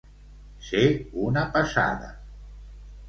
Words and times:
Ser 0.69 0.81
una 1.27 1.45
passada. 1.59 2.11